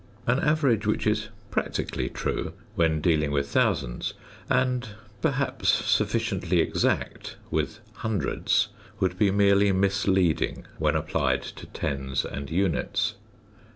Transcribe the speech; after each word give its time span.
An 0.25 0.39
average 0.39 0.87
which 0.87 1.05
is 1.05 1.29
practically 1.51 2.09
true 2.09 2.53
when 2.73 3.01
dealing 3.01 3.29
with 3.29 3.47
thousands, 3.47 4.15
and 4.49 4.87
perhaps 5.21 5.69
sufficiently 5.69 6.59
exact 6.59 7.35
with 7.51 7.81
hundreds, 7.97 8.69
would 8.99 9.15
be 9.19 9.29
merely 9.29 9.71
misleading 9.71 10.65
when 10.79 10.95
applied 10.95 11.43
to 11.43 11.67
tens 11.67 12.25
and 12.25 12.49
units. 12.49 13.13